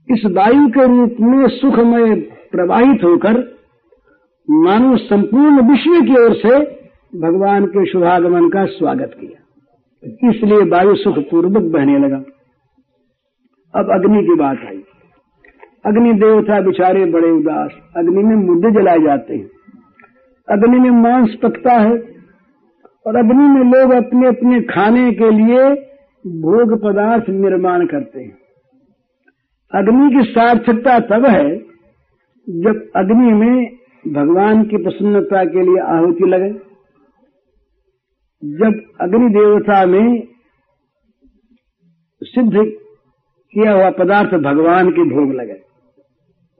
[0.09, 2.15] इस वायु के रूप में सुखमय
[2.51, 3.39] प्रवाहित होकर
[4.49, 6.55] मानव संपूर्ण विश्व की ओर से
[7.19, 12.17] भगवान के शुभागमन का स्वागत किया। इसलिए वायु सुख पूर्वक बहने लगा।
[13.73, 14.81] अब अग्नि की बात आई।
[15.85, 19.49] अग्नि देवता बिचारे बड़े उदास। अग्नि में मुद्दे जलाए जाते हैं।
[20.49, 21.93] अग्नि में मांस पकता है
[23.07, 25.63] और अग्नि में लोग अपने अपने खाने के लिए
[26.27, 28.37] भोग पदार्थ निर्माण करते हैं।
[29.73, 31.57] अग्नि की सार्थकता तब है
[32.49, 36.49] जब अग्नि में भगवान की प्रसन्नता के लिए आहुति लगे।
[38.43, 40.27] जब अग्नि देवता में
[42.23, 42.53] सिद्ध
[43.53, 45.70] किया हुआ पदार्थ भगवान के भोग लगे।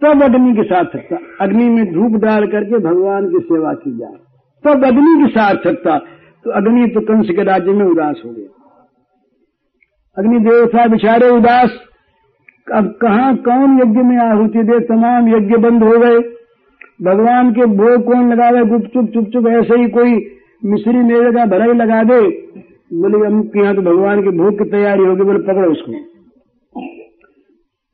[0.04, 4.14] तब अग्नि की सार्थकता। अग्नि में धूप डाल करके भगवान की सेवा की जाए।
[4.64, 5.98] तब अग्नि की सार्थकता।
[6.44, 8.58] तो अग्नि तो कंस के राज्य में उदास हो गया।
[10.18, 11.80] अग्नि देवता बिचारे उदास।
[12.74, 14.80] अब कहा, कौन यज्ञ में आहुति दे?
[14.80, 16.20] तमाम यज्ञ बंद हो गए।
[17.02, 20.36] भगवान के भोग कौन लगा रहे गुप चुप चुप ऐसे ही कोई
[20.66, 22.22] मिश्री मेरे का भरा ही लगा दे।
[22.94, 26.11] बोले, अमुक यहाँ तो भगवान के भोग की तैयारी होगी। बोले, पकड़ो उसको।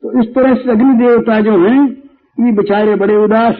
[0.02, 1.90] तो इस तरह से अग्नि देवता जो हैं,
[2.40, 3.56] ये बेचारे बड़े उदास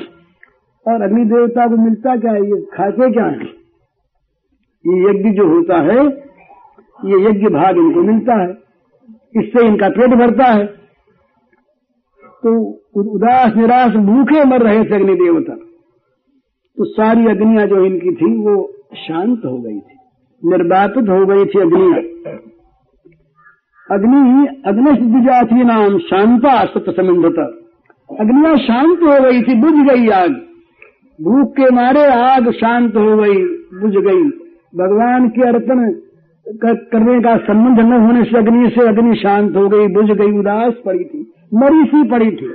[0.88, 2.46] और अग्नि देवता को मिलता क्या है?
[2.46, 3.44] ये खाते क्या है?
[4.88, 6.08] ये यज्ञ जो होता है,
[7.06, 8.52] ये यज्ञ भाग इनको मिलता है।
[9.36, 10.66] इससे इनका पेट भरता है।
[12.24, 15.56] तो उदास निराश भूखे मर रहे थे अग्नि देवता।
[16.78, 19.98] तो सारी अग्नियाँ जो इनकी थी, वो शांत हो गई थी,
[20.46, 22.38] निर्वापित हो गई थी अग्नियाँ।
[23.92, 27.44] अग्नि अग्निश द्विजाति नाम शांता सत्य समिंधता
[28.20, 30.32] अग्निया शांत हो गई थी, बुझ गई आग।
[31.22, 33.38] भूख के मारे आग शांत हो गई,
[33.82, 34.24] बुझ गई।
[34.76, 35.92] भगवान के अर्पण
[36.48, 40.74] करने का संबंध न होने से अग्नि से अग्नि शांत हो गई, बुझ गई, उदास
[40.86, 42.54] पड़ी थी, मरी सी पड़ी थी।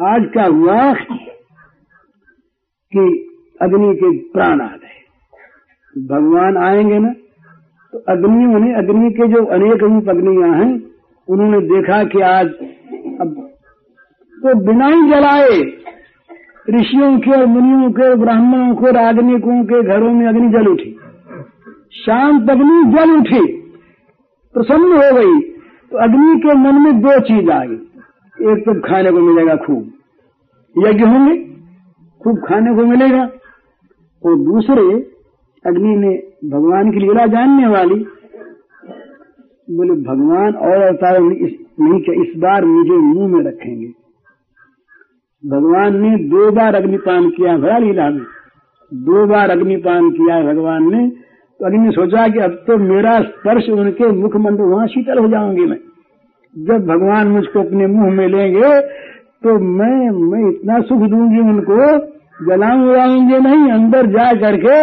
[0.00, 0.94] आज क्या हुआ
[2.92, 3.28] कि
[3.62, 4.94] अग्नि के प्राण आ गए।
[6.08, 7.14] भगवान आएँगे ना?
[7.94, 10.82] तो अग्नियों ने अग्नि के जो अनेक रूप अग्नियाँ हैं,
[11.28, 12.46] उन्होंने देखा कि आज
[13.20, 13.50] अब
[14.36, 15.60] तो बिना ही जलाए
[16.80, 20.98] ऋषियों के और मुनियों के ब्राह्मणों को राजनिकों के घरों में अग्नि जल उठी।
[21.92, 23.46] शांत अग्नि जल उठी।
[24.54, 25.40] प्रसन्न हो गई।
[25.90, 27.74] तो अग्नि के मन में दो चीज़ आ गई।
[28.52, 29.90] एक तो खाने को मिलेगा खूब।
[30.86, 31.36] यज्ञ होंगे,
[32.22, 33.22] खूब खाने को मिलेगा।
[34.26, 35.10] और दूसरे,
[35.66, 37.94] अग्नि ने भगवान की लीला जानने वाली।
[39.68, 43.86] बोले, भगवान और अवतार नहीं क्या इस बार मुझे मुँह में रखेंगे?
[45.44, 48.24] भगवान ने दो बार अग्निपान किया भरा लीला में।
[48.92, 51.08] दो बार अग्निपान किया भगवान ने
[51.60, 55.66] तो अग्नि ने सोचा कि अब तो मेरा स्पर्श उनके मुखमंड, वहाँ शीतल हो जाऊँगी
[55.66, 55.78] मैं।
[56.54, 58.80] जब भगवान मुझको अपने मुँह में लेंगे
[59.42, 61.78] तो मैं मैं इतना सुख दूँगी उनको
[62.40, 64.76] जलाऊं उड़ाऊँगे नहीं, अंदर जा करके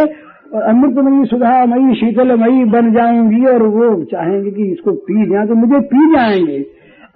[0.54, 5.80] और अमृतमयी सुधामयी शीतलमयी बन जाऊँगी और वो चाहेंगे कि इसको पी जाए तो मुझे
[5.80, 6.66] पी जाएँगे।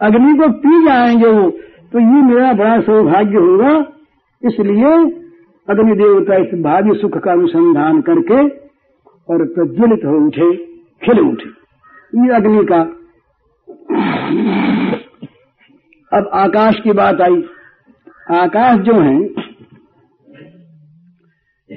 [0.02, 1.50] अग्नि को पी जाएँगे वो।
[1.94, 3.80] तो ये मेरा बड़ा सौभाग्य होगा।
[4.46, 4.94] इसलिए
[5.70, 8.48] अग्नि देवता इस भाग्य सुख का अनुसंधान करके
[9.30, 10.56] और प्रज्वलित हो उठे,
[11.04, 11.50] खिल उठे।
[12.20, 12.82] ये अग्नि का
[16.18, 17.44] अब आकाश की बात आई।
[18.32, 19.20] आकाश जो है,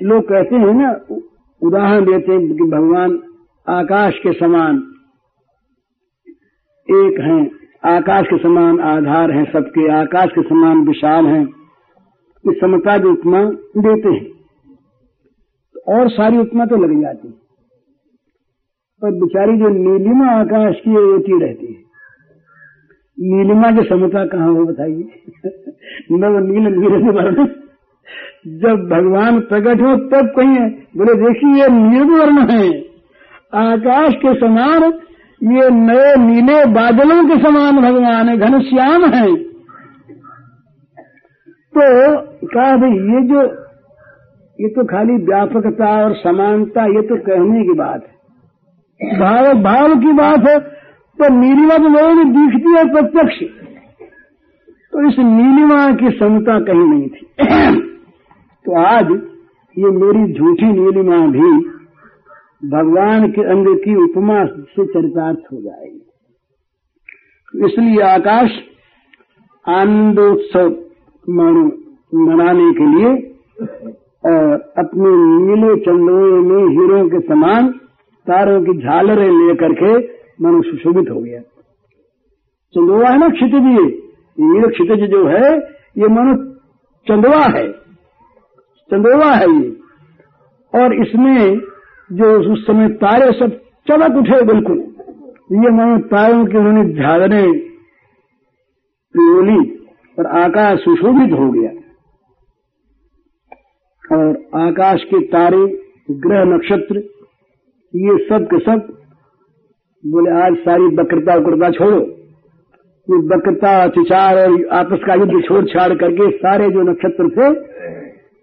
[0.03, 1.19] लोग कहते हैं ना
[1.63, 3.23] उदाहरण देते हैं कि भगवान
[3.69, 4.77] आकाश के समान
[6.91, 7.51] एक हैं,
[7.97, 11.47] आकाश के समान आधार हैं सबके, आकाश के समान विशाल हैं।
[12.51, 13.45] इस समता की उपमा
[13.83, 14.39] देते हैं।
[15.89, 17.35] और सारी उपमा तो लग जाती है।
[19.03, 21.89] पर बिचारी जो नीलिमा आकाश की होती रहती है।
[23.21, 25.23] नीलिमा की समता कहाँ हो बताइए?
[26.13, 27.68] नव नील नील
[28.57, 32.81] जब भगवान प्रकट हो, तब कहीं, बोले, देखिए, ये निर्वर्ण है।
[33.55, 34.83] आकाश के समान,
[35.43, 39.37] ये नए नीले बादलों के समान भगवान है, घनश्याम है।
[41.75, 43.43] तो कहा, भाई, ये जो,
[44.61, 48.19] ये तो खाली व्यापकता और समानता, ये तो कहने की बात है।
[49.19, 50.59] भाव भाव की बात है
[51.19, 53.43] तो नीलिमा तो लोगों में दिखती है प्रत्यक्ष।
[54.93, 57.27] तो इस नीलिमा की समता कहीं नहीं थी।
[58.69, 59.11] तो आज
[59.77, 61.51] ये मेरी झूठी नीलिमा भी
[62.73, 68.59] भगवान के अंग की उपमा से चरितार्थ हो जाएगी। इसलिए आकाश
[69.65, 70.69] आनंदोत्सव
[72.27, 73.15] मनाने के लिए
[74.83, 75.15] अपने
[75.47, 77.71] नीले चंदोए में हीरो के समान
[78.27, 79.93] तारों की झालरें लेकर के
[80.45, 81.41] मनु सुशोभित हो गया।
[82.75, 83.67] चंदोआ है ना क्षितिज?
[84.39, 85.57] ये क्षितिज जो है,
[85.99, 86.35] ये मनु
[87.07, 87.67] चंदोआ है।
[88.91, 89.77] चंदोआ है ये।
[90.75, 91.59] और इसमें
[92.13, 93.51] जो उस समय तारे सब
[93.89, 94.79] चमक उठे बिल्कुल।
[95.53, 97.59] ये मनु तारों की उन्होंने झालरें
[99.15, 99.59] पियोली
[100.19, 101.71] और आकाश सुशोभित हो गया।
[104.17, 104.29] और
[104.67, 105.67] आकाश के तारे,
[106.11, 106.99] ग्रह नक्षत्र,
[107.95, 108.87] ये सब के सब
[110.07, 112.01] बोले, आज सारी बक्रता उक्रता छोड़ो।
[113.09, 117.69] ये बक्रता चिचार और आपस का युद्ध छोड़ छाड़ करके सारे जो नक्षत्र थे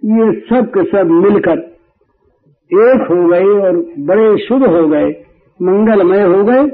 [0.06, 1.60] ये सब के सब मिलकर
[2.74, 5.26] एक हो गए और बड़े शुभ हो गए,
[5.62, 6.68] मंगलमय हो गए।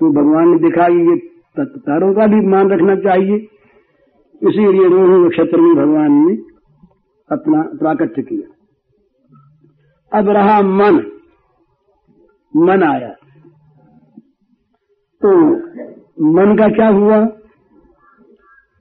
[0.00, 3.36] तो भगवान ने दिखा ये तारों का भी मान रखना चाहिए।
[4.42, 6.34] इसीलिए रोहिणी नक्षत्र में भगवान ने
[7.32, 8.54] अपना प्राकट्य किया।
[10.18, 11.12] अब रहा मन।
[12.56, 13.08] मन आया।
[15.24, 15.56] तो
[16.32, 17.16] मन का क्या हुआ?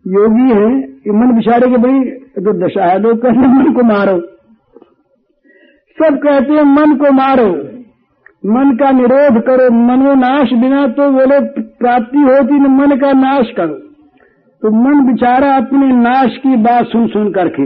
[0.08, 4.22] योगी है, ये मन बिचारे के भाई तो दशा लोग कहते मन को मारो।
[6.02, 7.70] सब कहते हैं, मन को मारो।
[8.46, 13.74] मन का निरोध करो, मनोनाश बिना तो बोले प्राप्ति होती न मन का नाश करो।
[14.62, 17.64] तो मन बिचारा अपने नाश की बात सुन सुन करके,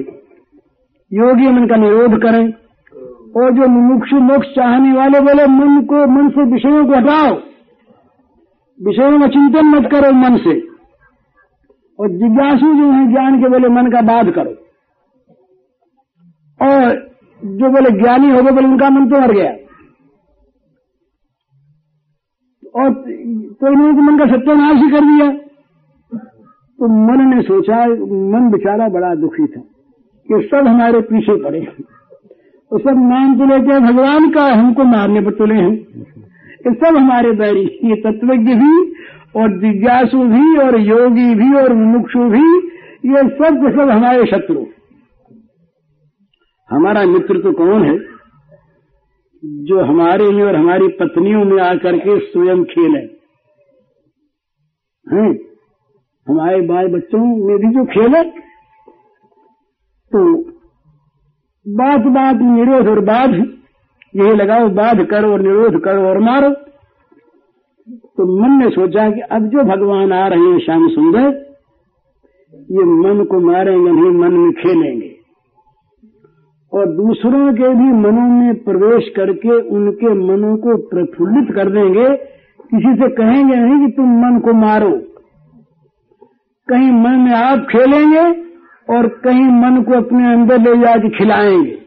[1.16, 2.54] योगी मन का निरोध करें।
[3.36, 7.36] और जो मुमुक्षु मोक्ष चाहने वाले बोले मन को, मन से विषयों को हटाओ।
[8.84, 10.68] विषयों में चिंतन मत करो मन से।
[12.00, 14.63] और जिज्ञासु जो है, ज्ञान के बोले, मन का बाध करो।
[16.64, 16.92] और
[17.42, 19.52] जो बोले ज्ञानी हो गए बोले उनका मन तो मर गया।
[22.76, 25.30] और तो इन्होंने मन का सत्यानाश ही कर दिया।
[26.80, 27.86] तो मन ने सोचा,
[28.30, 29.62] मन बेचारा बड़ा दुखी था
[30.30, 35.34] कि सब हमारे पीछे पड़े तो सब नाम तो लेते भगवान का हमको मारने पर
[35.34, 35.72] तुले हैं।
[36.66, 38.76] ये सब हमारे बैरी ये तत्वज्ञ भी
[39.36, 42.46] और जिज्ञासु भी और योगी भी और मुमुक्षु भी,
[43.08, 44.64] ये सब के सब हमारे शत्रु।
[46.70, 47.98] हमारा मित्र तो कौन है?
[49.64, 53.00] जो हमारे में और हमारी पत्नियों में आकर के स्वयं खेले
[55.08, 55.32] हैं।
[56.28, 58.22] हमारे बाल बच्चों में भी जो खेले
[60.12, 60.22] तो
[61.66, 63.34] बात बात निरोध और बाध
[64.14, 66.50] यही लगाओ, बाध करो और निरोध करो और मारो।
[68.18, 71.26] तो मन ने सोचा कि अब जो भगवान आ रहे हैं, श्याम सुंदर,
[72.72, 75.03] ये मन को मारेंगे नहीं, मन में खेलेंगे।
[76.74, 82.16] और दूसरों के भी मनों में प्रवेश करके उनके मनों को प्रफुल्लित कर देंगे।
[82.64, 85.02] किसी से कहेंगे नहीं कि तुम मन को मारो।
[86.70, 88.42] कहीं मन में आप खेलेंगे
[88.94, 91.78] और कहीं मन को अपने अंदर ले जाके खिलाएँगे।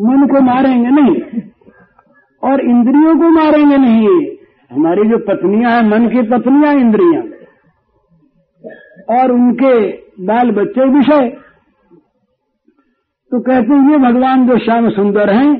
[0.00, 1.42] मन को मारेंगे नहीं।
[2.44, 4.08] और इंद्रियों को मारेंगे नहीं।
[4.72, 7.22] हमारी जो पत्नियाँ हैं, मन की पत्नियाँ इंद्रियाँ।
[9.18, 9.90] और उनके
[10.24, 11.36] बाल बच्चे विषय
[13.32, 15.50] तो कहते हैं, ये भगवान जो श्याम सुंदर हैं,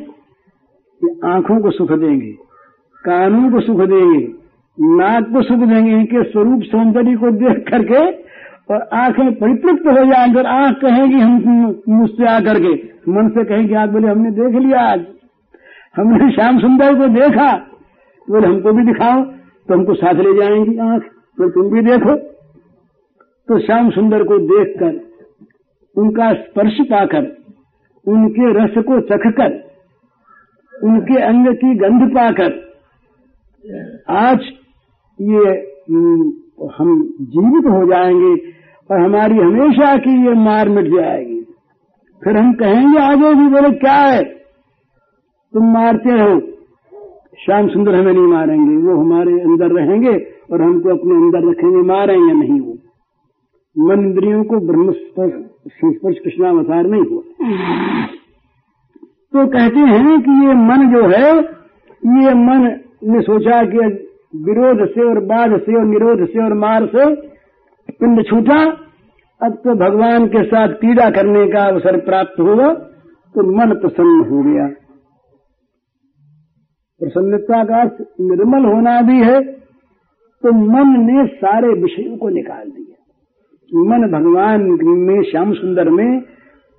[1.00, 2.32] ये आँखों को सुख देंगे,
[3.04, 4.20] कानों को सुख देंगे,
[4.78, 8.02] नाक को सुख देंगे, इनके स्वरूप सौंदर्य को देख करके
[8.68, 12.74] और आँखें परितृप्त हो जाएँगे और आँख कहेंगी हम मुझसे आकर के,
[13.08, 15.04] मन से कहेंगे, आज बोले, हमने देख लिया आज,
[15.96, 20.78] हमने श्याम सुंदर को देखा तो बोले, हमको भी दिखाओ तो हमको साथ ले जाएँगी
[20.84, 21.02] आँख
[21.38, 22.16] तो तुम भी देखो।
[23.48, 25.00] तो श्याम सुंदर को देखकर,
[25.96, 27.36] उनका स्पर्श पाकर
[28.06, 29.52] उनके रस को चखकर,
[30.74, 32.50] उनके अंग की गंध पाकर,
[34.10, 34.40] आज
[35.20, 35.50] ये
[36.72, 38.32] हम जीवित हो जाएँगे
[38.90, 41.40] और हमारी हमेशा की ये मार मिट जाएगी।
[42.22, 44.22] फिर हम कहेंगे आगे भी बोले, क्या है?
[45.54, 46.40] तुम मारते हो।
[47.38, 50.14] श्याम सुंदर हमें नहीं मारेंगे, वो हमारे अंदर रहेंगे
[50.52, 52.74] और हमको अपने अंदर रखेंगे मारेंगे नहीं वो।
[53.76, 54.92] मन इंद्रियों को ब्रह्म
[55.66, 57.22] संस्पर्श कृष्णावतार नहीं हुआ।
[59.32, 61.28] तो कहते हैं कि ये मन जो है,
[62.20, 62.60] ये मन
[63.06, 63.86] ने सोचा कि
[64.44, 67.04] विरोध से और बाध से और निरोध से और मार से
[67.92, 68.60] पिंड छूटा,
[69.40, 72.68] अब तो भगवान के साथ पीड़ा करने का अवसर प्राप्त होगा
[73.34, 74.66] तो मन प्रसन्न हो गया।
[77.00, 79.40] प्रसन्नता का अर्थ निर्मल होना भी है
[80.44, 82.81] तो मन ने सारे विषयों को निकाल दिया।
[83.72, 86.20] मन भगवान में श्याम सुंदर में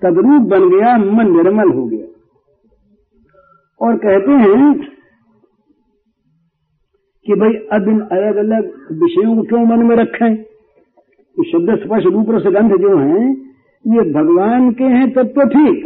[0.02, 2.06] तदरूप बन गया, मन निर्मल हो गया।
[3.82, 4.74] और कहते हैं
[7.26, 10.36] कि भाई अब इन अलग अलग विषयों को क्यों मन में रखें?
[10.36, 13.32] तो शब्द स्पर्श रूप रस गंध जो है,
[13.86, 15.86] ये भगवान के हैं तब तो ठीक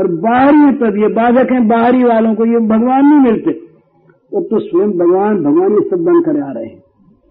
[0.00, 4.58] और बाहरी तब ये बाधक हैं बाहरी वालों को ये भगवान नहीं मिलते। तब तो
[4.58, 6.82] स्वयं भगवान भगवान ये सब बनकर आ रहे हैं।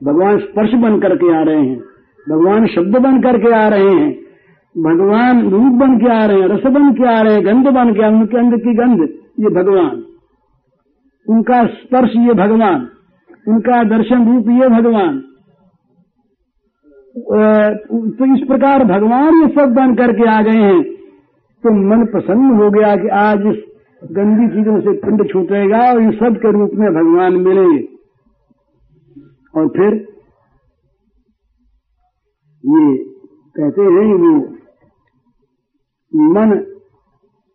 [0.03, 1.94] भगवान स्पर्श बन करके आ रहे हैं।
[2.27, 4.11] भगवान शब्द बन करके आ रहे हैं,
[4.75, 7.93] भगवान रूप बन के आ रहे हैं, रस बन के आ रहे हैं, गंध बन
[7.93, 9.01] के उनके अंग की गंध,
[9.39, 10.03] ये भगवान।
[11.27, 12.87] उनका स्पर्श ये भगवान,
[13.47, 15.21] उनका दर्शन रूप ये भगवान।
[18.17, 20.81] तो इस प्रकार भगवान ये सब बन करके आ गए हैं।
[21.63, 23.63] तो मन प्रसन्न हो गया कि आज इस
[24.11, 27.79] गंदी चीज़ों से पिंड छूटेगा और इन सब के रूप में भगवान मिलेंगे।
[29.53, 29.95] और फिर
[32.65, 32.83] ये
[33.55, 34.29] कहते हैं वो
[36.33, 36.53] मन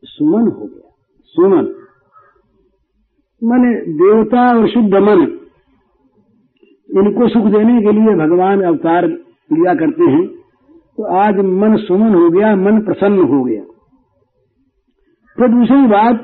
[0.02, 0.90] सुमन हो गया।
[1.34, 1.66] सुमन।
[3.42, 3.62] मन
[3.96, 5.22] देवता और शुद्ध मन,
[6.88, 10.26] इनको सुख देने के लिए भगवान अवतार लिया करते हैं
[10.98, 13.62] तो आज मन सुमन हो गया, मन प्रसन्न हो गया।
[15.38, 16.16] तो दूसरी बात,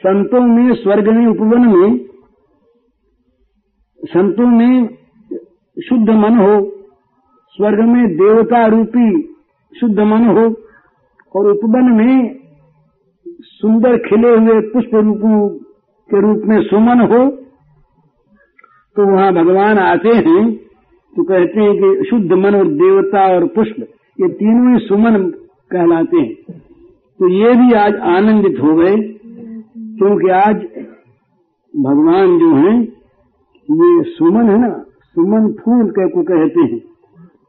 [0.00, 1.98] संतों में स्वर्ग में उपवन में,
[4.00, 4.88] संतों में
[5.76, 6.54] शुद्ध मन हो
[7.58, 9.08] स्वर्ग में देवता रूपी
[9.72, 10.44] शुद्ध मन हो
[11.34, 12.36] और उपवन में
[13.40, 15.48] सुंदर खिले हुए पुष्प रूपों
[16.08, 17.28] के रूप में सुमन हो
[18.96, 20.44] तो वहाँ भगवान आते हैं
[21.16, 23.76] तो कहते हैं कि शुद्ध मन और देवता और पुष्प,
[24.18, 25.16] ये तीनों ही सुमन
[25.70, 26.34] कहलाते हैं।
[27.20, 28.96] तो ये भी आज आनंदित हो गए,
[29.98, 30.56] क्योंकि आज
[31.74, 32.82] भगवान जो हैं,
[33.68, 34.68] ये सुमन है ना,
[35.04, 36.80] सुमन फूल कह को कहते हैं।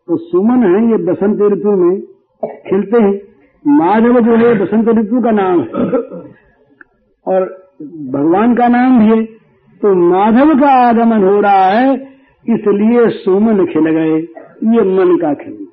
[0.08, 2.02] तो सुमन है ये बसंत ऋतु में,
[2.46, 3.22] खिलते हैं।
[3.68, 5.68] माधव जो है, बसंत ऋतु का नाम है।
[7.28, 9.26] और भगवान का नाम भी है।
[9.82, 11.96] तो माधव का आगमन हो रहा है,
[12.50, 14.18] इसलिए सुमन खिल गए।
[14.64, 15.68] ये मन का खेल।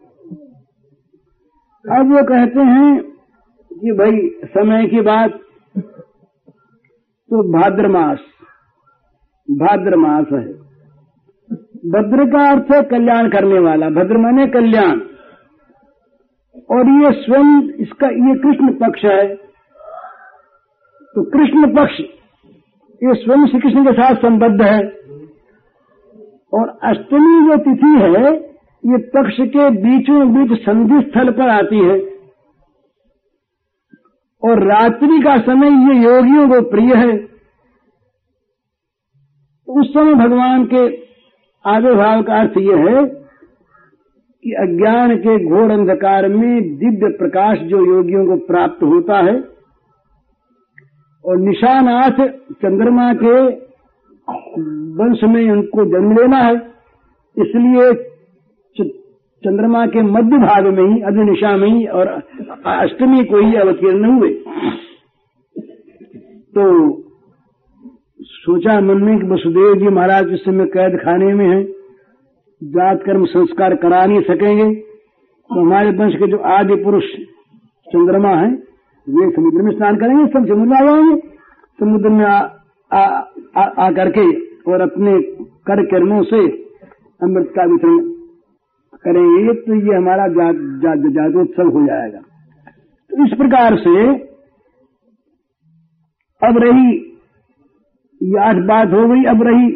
[1.91, 3.03] अब वो कहते हैं
[3.73, 5.31] कि भाई, समय की बात।
[7.31, 8.19] तो भाद्र मास।
[9.51, 10.64] भाद्र मास है।
[11.87, 15.01] भद्र का अर्थ है कल्याण करने वाला, भद्र माने कल्याण।
[16.71, 19.35] और ये स्वयं इसका, ये कृष्ण पक्ष है।
[21.15, 22.01] तो कृष्ण पक्ष,
[23.03, 24.81] ये स्वयं श्री कृष्ण के साथ संबद्ध है।
[26.55, 28.39] और अष्टमी जो तिथि है,
[28.87, 32.01] ये पक्ष के बीचों बीच संधि स्थल पर आती है।
[34.45, 37.29] और रात्रि का समय ये योगियों को प्रिय है।
[39.69, 41.04] उस समय भगवान के
[41.65, 43.05] आविर्भाव का अर्थ यह है
[44.45, 49.37] कि अज्ञान के घोर अंधकार में दिव्य प्रकाश जो योगियों को प्राप्त होता है
[51.25, 52.21] और निशानाथ
[52.63, 53.37] चंद्रमा के
[54.99, 56.55] वंश में उनको जन्म लेना है,
[57.37, 57.93] इसलिए
[59.45, 62.09] चंद्रमा के मध्य भाग में ही अग्नि निशा में ही और
[62.67, 64.31] अष्टमी को ही अवतीर्ण हुए।
[66.55, 66.65] तो
[68.45, 71.65] सोचा मन में कि वसुदेव जी महाराज इस समय कैद खाने में है
[72.63, 77.05] जात कर्म संस्कार करा नहीं सकेंगे तो हमारे वंश के जो आदि पुरुष
[77.89, 78.51] चंद्रमा है
[79.09, 81.29] वे समुद्र में स्नान करेंगे सब समुद्र आ जाएँगे
[81.81, 82.37] समुद्र में आ,
[82.93, 83.23] आ,
[83.57, 84.27] आ, आ करके
[84.73, 86.49] और अपने कर कर्मों से
[87.23, 87.99] अमृत का वितरण
[88.97, 92.19] करेंगे तो ये हमारा जातोत्सव हो जाएगा।
[93.11, 94.13] तो इस प्रकार से
[96.43, 97.14] अब रही
[98.25, 99.71] ये आठ बात हो गई अब रही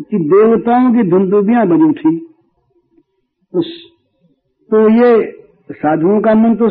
[0.00, 2.16] कि देवताओं की धुंधुबियाँ बनी उठी
[4.70, 5.10] तो, ये
[5.72, 6.68] साधुओं का मन तो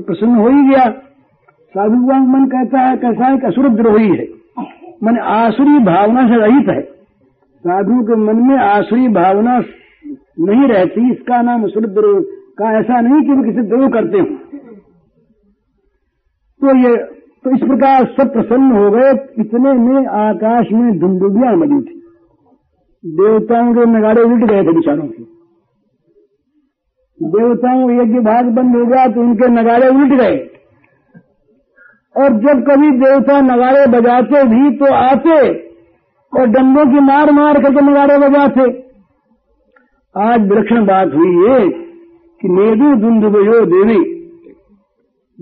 [0.00, 0.84] प्रसन्न हो ही गया।
[1.74, 4.26] साधु का मन कहता है कैसा है असुर द्रोही है
[5.04, 6.80] मन आसुरी भावना से रहित है।
[7.64, 9.58] साधु के मन में आसुरी भावना
[10.40, 12.20] नहीं रहती इसका नाम असुर द्रोह
[12.58, 14.26] का ऐसा नहीं कि वो किसी द्रोह करते हो।
[16.60, 16.96] तो ये
[17.44, 22.00] तो इस प्रकार सब प्रसन्न हो गए, इतने में आकाश में धुंधुबियाँ बनी थी।
[23.04, 25.22] देवताओं के नगाड़े उल्ट गए थे बिचारों के।
[27.20, 30.36] देवताओं यज्ञ भाग बंद हो गया तो उनके नगाड़े उल्ट गए।
[32.16, 35.36] और जब कभी देवता नगाड़े बजाते भी तो आते
[36.32, 38.70] और डंडों की मार मार करके नगाड़े बजाते।
[40.16, 44.11] आज विलक्षण बात हुई है कि नेदु दुंदुबयो देवी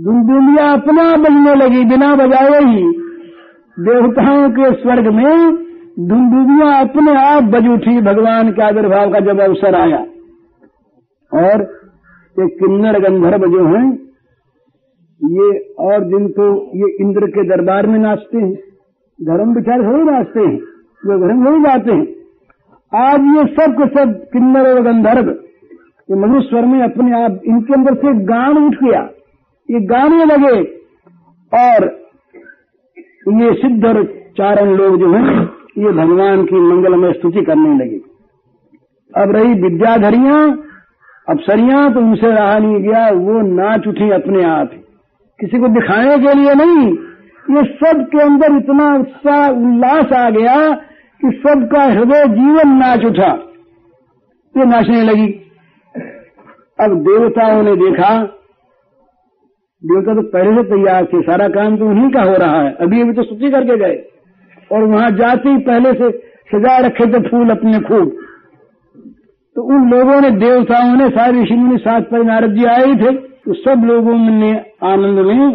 [0.01, 2.83] दुंदुलिया अपना बजने लगी, बिना बजाए ही।
[3.79, 5.57] देवताओं के स्वर्ग में
[6.09, 9.99] धुंधुबियाँ अपने आप बज उठी, भगवान के आविर्भाव का जब अवसर आया।
[11.33, 11.63] और
[12.37, 13.93] ये किन्नर गंधर्व जो हैं,
[15.23, 18.55] ये और दिन तो ये इंद्र के दरबार में नाचते हैं।
[19.19, 20.59] धर्म विचार थोड़ी नाचते हैं,
[21.03, 22.07] जो धर्म नहीं जाते हैं।
[23.07, 25.31] आज ये सब के सब किन्नर और गंधर्व,
[26.09, 29.09] ये मनुष्वर में अपने आप इनके अंदर से गान उठ गया।
[29.71, 30.57] ये गाने लगे
[31.53, 31.85] और
[33.35, 33.93] ये सिद्ध
[34.37, 35.43] चारण लोग जो हैं,
[35.79, 38.01] ये भगवान की मंगलमय स्तुति करने लगे।
[39.13, 40.41] अब रही विद्याधरियाँ
[41.29, 44.71] अप्सरियाँ तो उनसे रहा नहीं गया, वो नाच उठी अपने आप
[45.39, 46.89] किसी को दिखाने के लिए नहीं,
[47.47, 50.57] ये सब के अंदर इतना उत्साह उल्लास आ गया
[51.21, 53.31] कि सबका हृदय जीवन नाच उठा।
[54.55, 55.27] ये नाचने लगी।
[56.79, 58.11] अब देवताओं ने देखा
[59.83, 63.01] देवता तो पहले से तैयार थे, सारा काम तो उन्हीं का हो रहा है। अभी
[63.03, 63.95] अभी तो स्तुति करके गए।
[64.73, 66.11] और वहाँ जाते ही पहले से
[66.51, 68.11] सजा रखे थे फूल अपने खूब।
[69.57, 73.13] तो उन लोगों ने, देवताओं ने, सारे ऋषि मुनि, सात पर नारद जी आए थे
[73.17, 74.53] तो सब लोगों ने
[74.83, 75.51] आनंद में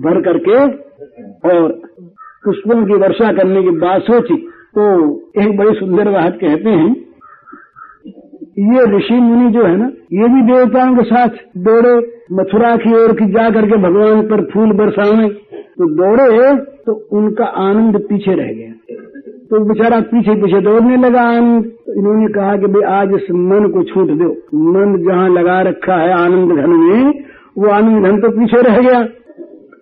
[0.00, 0.58] भर करके
[1.50, 1.68] और
[2.44, 4.36] पुष्पों की वर्षा करने की बात सोची।
[4.74, 4.84] तो
[5.42, 6.94] एक बड़ी सुंदर बात कहते हैं
[8.56, 11.28] ये ऋषि मुनि जो है ना, ये भी देवताओं के साथ
[11.58, 11.94] दौड़े,
[12.32, 17.96] मथुरा की ओर की जा करके भगवान पर फूल बरसाने तो दौड़े तो उनका आनंद
[17.96, 18.72] पीछे रह गया।
[19.50, 23.68] तो बेचारा पीछे पीछे दौड़ने लगा आनंद। तो इन्होंने कहा कि भाई, आज इस मन
[23.68, 24.28] को छूट दो।
[24.72, 27.24] मन जहाँ लगा रखा है आनंद धन में,
[27.58, 29.02] वो आनंद धन तो पीछे रह गया।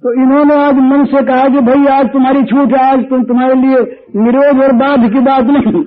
[0.02, 3.54] तो इन्होंने आज मन से कहा कि भाई, आज तुम्हारी छूट है, आज तुम तुम्हारे
[3.54, 3.80] लिए
[4.16, 5.84] निरोध और बाध की बात नहीं।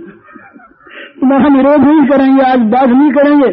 [1.22, 3.49] तुम्हारा निरोध नहीं करेंगे, आज बाध नहीं करेंगे।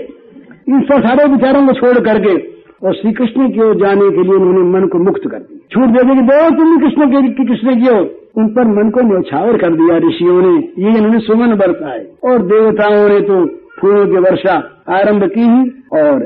[0.68, 2.36] इन सब सारे विचारों को छोड़ करके
[2.82, 5.88] और श्री कृष्ण की ओर जाने के लिए उन्होंने मन को मुक्त कर दिया। छूट
[5.96, 8.06] दे कि दो तुम कृष्ण के कृष्ण की ओर
[8.38, 13.08] उन पर मन को न्यौछावर कर दिया ऋषियों ने। ये इन्होंने सुमन बरसाए। और देवताओं
[13.08, 13.38] ने तो
[13.80, 14.54] फूलों की वर्षा
[14.90, 15.62] आरंभ की ही
[15.94, 16.22] और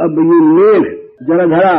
[0.00, 0.82] अब ये मेघ,
[1.22, 1.74] जलधरा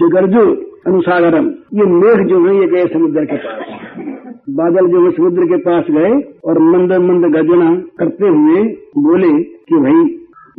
[0.00, 0.46] जगरजु,
[0.86, 4.17] अनुसागरम, ये मेघ जो है, ये गए समुद्र के पास।
[4.50, 8.62] बादल जो है समुद्र के पास गए और मंद मंद गर्जना करते हुए
[8.98, 10.08] बोले कि भाई,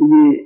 [0.02, 0.36] ये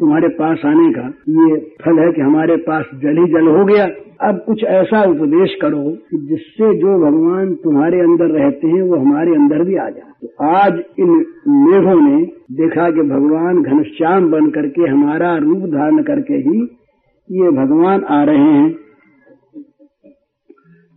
[0.00, 3.88] तुम्हारे पास आने का, ये फल है कि हमारे पास जल ही जल हो गया।
[4.28, 9.30] अब कुछ ऐसा उपदेश करो कि जिससे जो भगवान तुम्हारे अंदर रहते हैं, वो हमारे
[9.30, 11.10] अंदर भी आ जाए। तो आज इन
[11.48, 12.22] मेघों ने
[12.52, 16.76] देखा कि भगवान घनश्याम बन करके, हमारा रूप धारण करके ही
[17.32, 18.76] ये भगवान आ रहे हैं।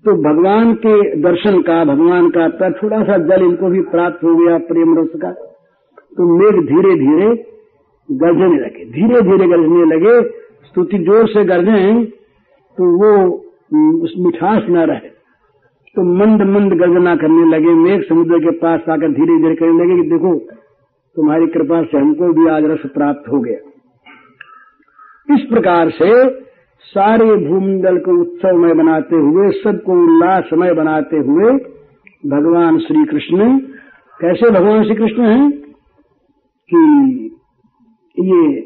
[0.05, 4.35] तो भगवान के दर्शन का, भगवान का पर थोड़ा सा जल इनको भी प्राप्त हो
[4.35, 7.27] गया प्रेम रस का। तो मेघ धीरे धीरे
[8.09, 10.15] गरजने लगे धीरे धीरे गरजने लगे।
[10.65, 11.79] स्तुति ज़ोर से गरजे
[12.77, 13.11] तो वो
[14.03, 15.09] उस मिठास न रहे
[15.95, 19.95] तो मंद मंद गर्जना करने लगे मेघ, समुद्र के पास आकर धीरे धीरे करने लगे
[19.95, 20.31] कि देखो,
[21.15, 23.59] तुम्हारी कृपा से हमको भी आज रस प्राप्त हो गया।
[25.29, 26.09] इस प्रकार से
[26.83, 31.51] सारे भूमंडल को उत्सवमय बनाते हुए, सबको उल्लासमय बनाते हुए
[32.25, 33.59] भगवान श्री कृष्ण
[34.21, 35.51] कैसे भगवान श्री कृष्ण हैं?
[36.73, 36.81] कि
[38.19, 38.59] ये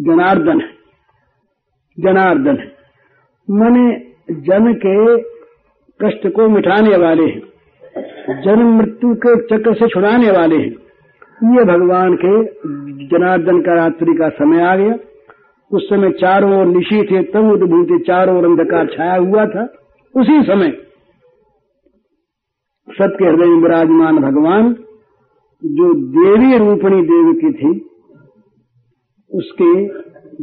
[0.00, 0.74] जनार्दन है
[2.00, 2.76] जनार्दन है।
[3.50, 5.20] मने जन के
[6.00, 7.42] कष्ट को मिटाने वाले हैं
[8.42, 10.72] जन्म मृत्यु के चक्र से छुड़ाने वाले हैं।
[11.56, 12.44] ये भगवान के
[13.06, 14.96] जनार्दन का रात्रि का समय आ गया।
[15.74, 19.72] उस समय चारों ओर निशी थे तब उद्भूत चारों ओर अंधकार छाया हुआ था।
[20.16, 20.70] उसी समय
[23.00, 24.72] सबके हृदय में विराजमान भगवान,
[25.62, 27.90] जो देवी रूपणी देव की थी,
[29.34, 29.84] उसके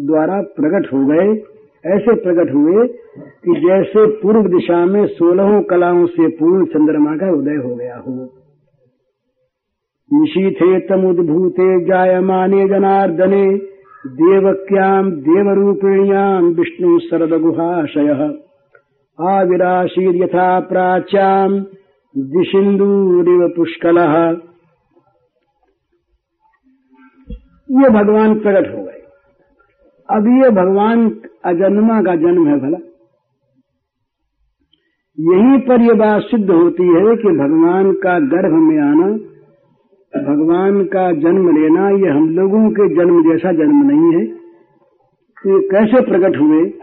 [0.05, 1.43] द्वारा प्रकट हो गए।
[1.85, 7.69] ऐसे प्रकट हुए कि जैसे पूर्व दिशा में सोलहों कलाओं से पूर्ण चंद्रमा का उदय
[7.69, 8.29] हो गया हो।
[10.13, 13.70] निशी थे निशीथे तमुद्भूते जायमाने जनार्दने
[14.05, 18.09] देवक्याम देवरूपिण्याम विष्णु शरद गुहाशय
[19.19, 21.59] आविराशीर यथा प्राच्याम
[22.17, 23.97] दिशिंदूरिव पुष्कल।
[27.69, 29.01] ये भगवान प्रकट हो गए।
[30.09, 31.09] अब ये भगवान
[31.45, 32.77] अजन्मा का जन्म है भला।
[35.17, 39.30] यहीं पर ये बात सिद्ध होती है कि भगवान का गर्भ में आना
[40.17, 45.67] भगवान का जन्म लेना ये हम लोगों के जन्म जैसा जन्म नहीं है। तो ये
[45.67, 46.73] कैसे प्रकट हुए?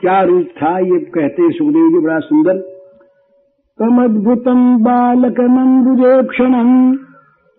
[0.00, 2.80] क्या रूप था ये कहते सुखदेव जी, बड़ा सुंदर।
[3.78, 6.98] तम अद्भुतम बालक मंदुजे क्षणम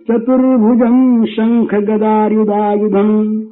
[0.04, 3.44] चतुर्भुजम् शङ्खगदायुधायुधम्,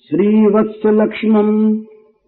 [0.00, 1.78] श्रीवत्सलक्ष्मम्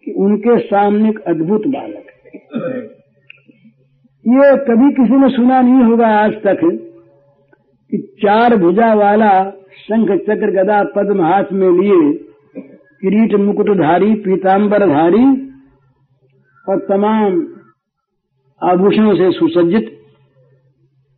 [0.04, 2.06] कि उनके सामने एक अद्भुत बालक
[2.56, 2.80] है।
[4.26, 6.60] ये कभी किसी ने सुना नहीं होगा आज तक
[7.92, 9.32] कि चार भुजा वाला
[9.80, 12.14] शंख चक्र गदा पद्म हाथ में लिए
[13.02, 15.26] किरीट मुकुटधारी पीताम्बरधारी
[16.68, 17.40] और तमाम
[18.62, 19.88] आभूषणों से सुसज्जित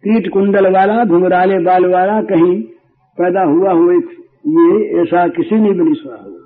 [0.04, 2.62] कीट कुंडल वाला घुंघराले बाल वाला कहीं
[3.18, 4.00] पैदा हुआ हुए
[4.46, 6.43] ये ऐसा किसी ने भी नहीं सुना हुआ